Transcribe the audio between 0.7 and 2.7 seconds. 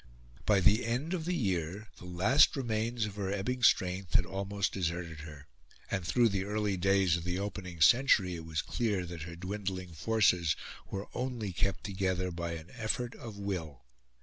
end of the year the last